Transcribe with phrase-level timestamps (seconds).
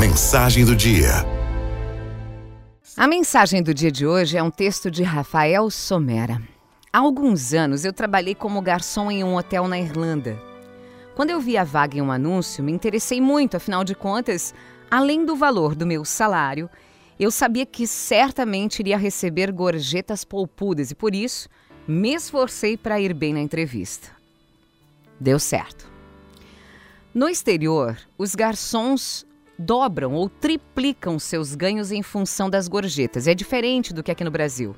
[0.00, 1.10] Mensagem do dia.
[2.96, 6.40] A mensagem do dia de hoje é um texto de Rafael Somera.
[6.90, 10.40] Há alguns anos eu trabalhei como garçom em um hotel na Irlanda.
[11.14, 14.54] Quando eu vi a vaga em um anúncio, me interessei muito, afinal de contas,
[14.90, 16.70] além do valor do meu salário,
[17.18, 21.46] eu sabia que certamente iria receber gorjetas polpudas e por isso
[21.86, 24.08] me esforcei para ir bem na entrevista.
[25.20, 25.90] Deu certo.
[27.12, 29.26] No exterior, os garçons
[29.60, 33.26] dobram ou triplicam seus ganhos em função das gorjetas.
[33.26, 34.74] É diferente do que aqui no Brasil.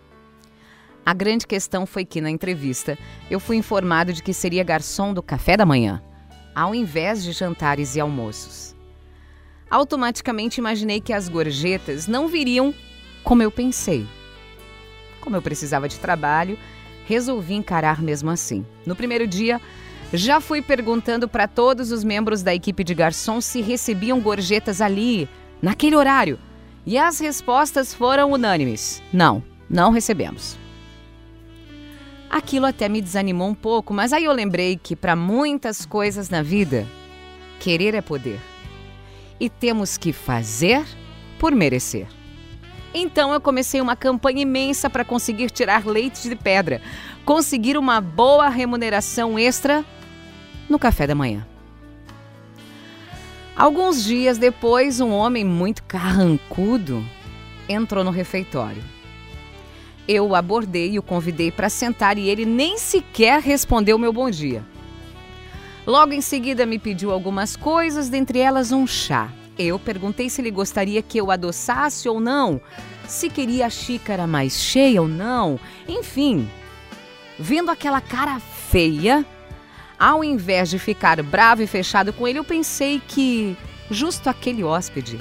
[1.07, 2.99] A grande questão foi que na entrevista
[3.31, 6.03] eu fui informado de que seria garçom do café da manhã,
[6.55, 8.75] ao invés de jantares e almoços.
[9.71, 12.75] Automaticamente imaginei que as gorjetas não viriam
[13.25, 14.07] como eu pensei.
[15.21, 16.59] Como eu precisava de trabalho,
[17.07, 18.67] resolvi encarar mesmo assim.
[18.85, 19.61] No primeiro dia,
[20.13, 25.29] já fui perguntando para todos os membros da equipe de garçom se recebiam gorjetas ali,
[25.61, 26.39] naquele horário.
[26.85, 30.59] E as respostas foram unânimes: não, não recebemos.
[32.29, 36.43] Aquilo até me desanimou um pouco, mas aí eu lembrei que para muitas coisas na
[36.43, 36.87] vida,
[37.61, 38.41] querer é poder.
[39.39, 40.85] E temos que fazer
[41.39, 42.07] por merecer.
[42.95, 46.83] Então eu comecei uma campanha imensa para conseguir tirar leite de pedra,
[47.25, 49.85] conseguir uma boa remuneração extra
[50.73, 51.47] no café da manhã.
[53.55, 57.05] Alguns dias depois, um homem muito carrancudo
[57.69, 58.83] entrou no refeitório.
[60.09, 64.29] Eu o abordei e o convidei para sentar e ele nem sequer respondeu meu bom
[64.29, 64.65] dia.
[65.87, 69.31] Logo em seguida me pediu algumas coisas, dentre elas um chá.
[69.59, 72.61] Eu perguntei se ele gostaria que eu adoçasse ou não,
[73.07, 76.49] se queria a xícara mais cheia ou não, enfim.
[77.39, 79.25] Vendo aquela cara feia,
[80.03, 83.57] ao invés de ficar bravo e fechado com ele, eu pensei que
[83.89, 85.17] justo aquele hóspede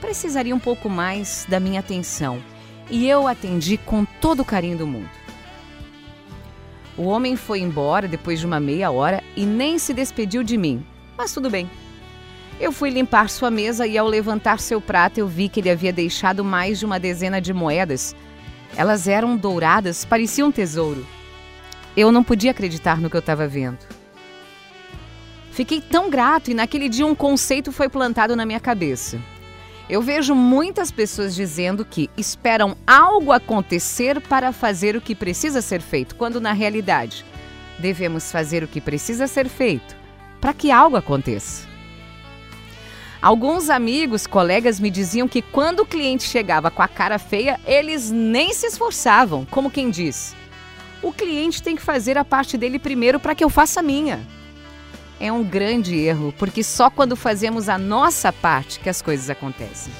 [0.00, 2.40] precisaria um pouco mais da minha atenção
[2.88, 5.10] e eu atendi com todo o carinho do mundo.
[6.96, 10.86] O homem foi embora depois de uma meia hora e nem se despediu de mim,
[11.18, 11.68] mas tudo bem.
[12.60, 15.92] Eu fui limpar sua mesa e, ao levantar seu prato, eu vi que ele havia
[15.92, 18.14] deixado mais de uma dezena de moedas.
[18.76, 21.04] Elas eram douradas, pareciam um tesouro.
[21.96, 23.78] Eu não podia acreditar no que eu estava vendo.
[25.50, 29.20] Fiquei tão grato e naquele dia um conceito foi plantado na minha cabeça.
[29.88, 35.80] Eu vejo muitas pessoas dizendo que esperam algo acontecer para fazer o que precisa ser
[35.80, 37.24] feito, quando na realidade
[37.78, 39.96] devemos fazer o que precisa ser feito
[40.40, 41.68] para que algo aconteça.
[43.20, 48.10] Alguns amigos, colegas me diziam que quando o cliente chegava com a cara feia, eles
[48.10, 50.34] nem se esforçavam, como quem diz:
[51.02, 54.20] o cliente tem que fazer a parte dele primeiro para que eu faça a minha.
[55.18, 59.92] É um grande erro, porque só quando fazemos a nossa parte que as coisas acontecem.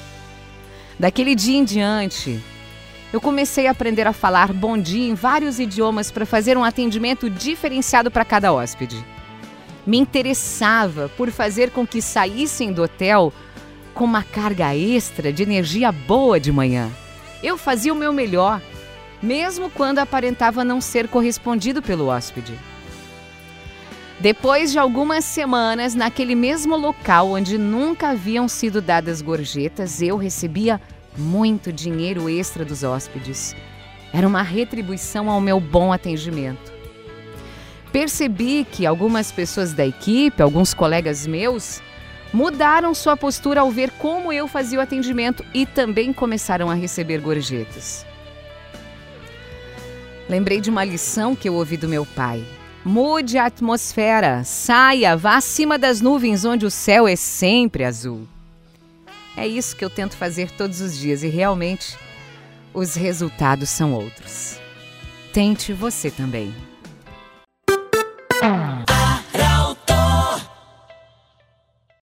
[0.99, 2.39] Daquele dia em diante,
[3.13, 7.29] eu comecei a aprender a falar bom dia em vários idiomas para fazer um atendimento
[7.29, 9.03] diferenciado para cada hóspede.
[9.85, 13.33] Me interessava por fazer com que saíssem do hotel
[13.93, 16.89] com uma carga extra de energia boa de manhã.
[17.43, 18.61] Eu fazia o meu melhor
[19.21, 22.57] mesmo quando aparentava não ser correspondido pelo hóspede.
[24.19, 30.79] Depois de algumas semanas, naquele mesmo local onde nunca haviam sido dadas gorjetas, eu recebia
[31.17, 33.55] muito dinheiro extra dos hóspedes.
[34.13, 36.71] Era uma retribuição ao meu bom atendimento.
[37.91, 41.81] Percebi que algumas pessoas da equipe, alguns colegas meus,
[42.31, 47.19] mudaram sua postura ao ver como eu fazia o atendimento e também começaram a receber
[47.19, 48.05] gorjetas.
[50.31, 52.41] Lembrei de uma lição que eu ouvi do meu pai.
[52.85, 58.25] Mude a atmosfera, saia, vá acima das nuvens onde o céu é sempre azul.
[59.35, 61.97] É isso que eu tento fazer todos os dias e realmente
[62.73, 64.57] os resultados são outros.
[65.33, 66.55] Tente você também.